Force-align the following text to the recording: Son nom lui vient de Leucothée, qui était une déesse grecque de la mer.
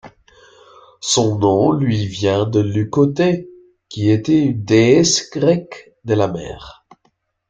Son 1.01 1.37
nom 1.37 1.73
lui 1.73 2.07
vient 2.07 2.45
de 2.47 2.59
Leucothée, 2.59 3.47
qui 3.87 4.09
était 4.09 4.41
une 4.45 4.63
déesse 4.63 5.29
grecque 5.29 5.93
de 6.05 6.15
la 6.15 6.27
mer. 6.27 6.87